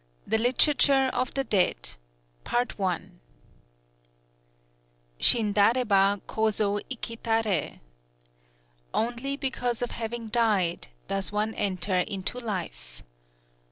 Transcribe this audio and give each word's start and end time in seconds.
The 0.25 0.39
Literature 0.39 1.11
of 1.13 1.35
the 1.35 1.43
Dead 1.43 1.89
Shindaréba 2.43 3.19
koso 6.25 6.79
ikitaré. 6.79 7.79
"Only 8.95 9.37
because 9.37 9.83
of 9.83 9.91
having 9.91 10.29
died, 10.29 10.87
does 11.07 11.31
one 11.31 11.53
enter 11.53 11.99
into 11.99 12.39
life." 12.39 13.03